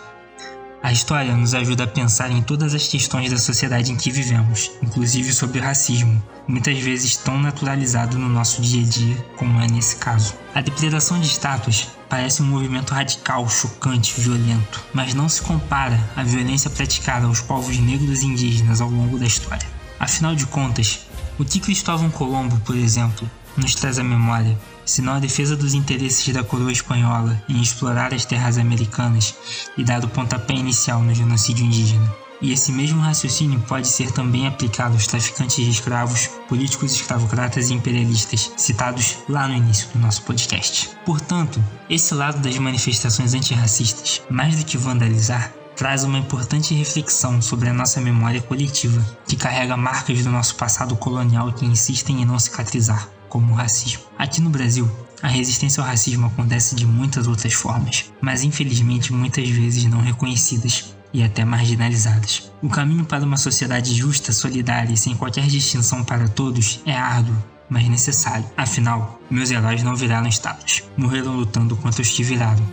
A 0.85 0.91
história 0.91 1.35
nos 1.35 1.55
ajuda 1.55 1.85
a 1.85 1.87
pensar 1.87 2.29
em 2.29 2.43
todas 2.43 2.75
as 2.75 2.85
questões 2.85 3.31
da 3.31 3.39
sociedade 3.39 3.91
em 3.91 3.95
que 3.95 4.11
vivemos, 4.11 4.69
inclusive 4.83 5.33
sobre 5.33 5.57
o 5.57 5.63
racismo, 5.63 6.21
muitas 6.47 6.77
vezes 6.77 7.17
tão 7.17 7.39
naturalizado 7.39 8.19
no 8.19 8.29
nosso 8.29 8.61
dia 8.61 8.83
a 8.83 8.87
dia 8.87 9.17
como 9.35 9.59
é 9.59 9.67
nesse 9.67 9.95
caso. 9.95 10.35
A 10.53 10.61
depredação 10.61 11.19
de 11.19 11.25
estátuas 11.25 11.87
parece 12.07 12.43
um 12.43 12.45
movimento 12.45 12.93
radical, 12.93 13.49
chocante, 13.49 14.21
violento, 14.21 14.85
mas 14.93 15.15
não 15.15 15.27
se 15.27 15.41
compara 15.41 15.99
à 16.15 16.21
violência 16.21 16.69
praticada 16.69 17.25
aos 17.25 17.41
povos 17.41 17.79
negros 17.79 18.21
e 18.21 18.27
indígenas 18.27 18.79
ao 18.79 18.91
longo 18.91 19.17
da 19.17 19.25
história. 19.25 19.67
Afinal 19.99 20.35
de 20.35 20.45
contas, 20.45 21.07
o 21.39 21.43
que 21.43 21.59
Cristóvão 21.59 22.11
Colombo, 22.11 22.59
por 22.59 22.75
exemplo, 22.75 23.27
nos 23.57 23.73
traz 23.73 23.97
à 23.97 24.03
memória 24.03 24.55
senão 24.85 25.13
a 25.13 25.19
defesa 25.19 25.55
dos 25.55 25.73
interesses 25.73 26.33
da 26.33 26.43
coroa 26.43 26.71
espanhola 26.71 27.41
em 27.49 27.61
explorar 27.61 28.13
as 28.13 28.25
terras 28.25 28.57
americanas 28.57 29.35
e 29.77 29.83
dar 29.83 30.03
o 30.05 30.07
pontapé 30.07 30.53
inicial 30.53 31.01
no 31.01 31.13
genocídio 31.13 31.65
indígena. 31.65 32.25
E 32.41 32.51
esse 32.51 32.71
mesmo 32.71 33.01
raciocínio 33.01 33.59
pode 33.61 33.87
ser 33.87 34.11
também 34.11 34.45
aplicado 34.45 34.93
aos 34.93 35.07
traficantes 35.07 35.63
de 35.63 35.71
escravos, 35.71 36.27
políticos 36.47 36.93
escravocratas 36.93 37.69
e 37.69 37.73
imperialistas, 37.73 38.51
citados 38.57 39.17
lá 39.27 39.47
no 39.47 39.55
início 39.55 39.87
do 39.89 39.99
nosso 39.99 40.21
podcast. 40.23 40.89
Portanto, 41.05 41.63
esse 41.89 42.13
lado 42.13 42.39
das 42.39 42.57
manifestações 42.57 43.33
antirracistas, 43.33 44.21
mais 44.29 44.57
do 44.57 44.65
que 44.65 44.77
vandalizar, 44.77 45.51
traz 45.75 46.03
uma 46.03 46.19
importante 46.19 46.73
reflexão 46.73 47.41
sobre 47.41 47.69
a 47.69 47.73
nossa 47.73 47.99
memória 47.99 48.41
coletiva, 48.41 49.03
que 49.27 49.35
carrega 49.35 49.75
marcas 49.75 50.23
do 50.23 50.31
nosso 50.31 50.55
passado 50.55 50.95
colonial 50.95 51.51
que 51.51 51.65
insistem 51.65 52.21
em 52.21 52.25
não 52.25 52.39
cicatrizar 52.39 53.14
como 53.29 53.53
o 53.53 53.55
racismo. 53.55 54.03
Aqui 54.17 54.41
no 54.41 54.49
Brasil, 54.49 54.89
a 55.21 55.27
resistência 55.27 55.81
ao 55.81 55.87
racismo 55.87 56.27
acontece 56.27 56.75
de 56.75 56.85
muitas 56.85 57.27
outras 57.27 57.53
formas, 57.53 58.11
mas 58.21 58.43
infelizmente 58.43 59.13
muitas 59.13 59.47
vezes 59.49 59.85
não 59.85 60.01
reconhecidas 60.01 60.95
e 61.13 61.23
até 61.23 61.45
marginalizadas. 61.45 62.51
O 62.61 62.69
caminho 62.69 63.05
para 63.05 63.23
uma 63.23 63.37
sociedade 63.37 63.93
justa, 63.95 64.33
solidária 64.33 64.93
e 64.93 64.97
sem 64.97 65.15
qualquer 65.15 65.47
distinção 65.47 66.03
para 66.03 66.27
todos 66.27 66.81
é 66.85 66.93
árduo, 66.93 67.35
mas 67.69 67.87
necessário. 67.87 68.45
Afinal, 68.57 69.19
meus 69.29 69.49
heróis 69.49 69.81
não 69.81 69.95
viraram 69.95 70.27
estátuas, 70.27 70.83
morreram 70.97 71.35
lutando 71.35 71.75
contra 71.77 72.01
os 72.01 72.09
que 72.09 72.23
viraram. 72.23 72.63